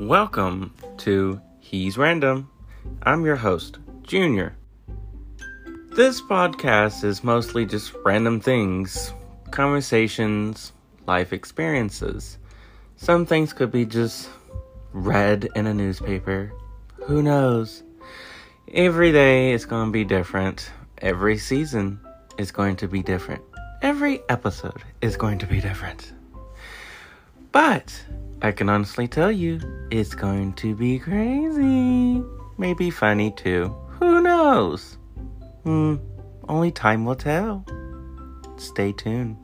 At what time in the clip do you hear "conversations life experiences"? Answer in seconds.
9.50-12.38